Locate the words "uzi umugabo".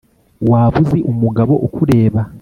0.83-1.53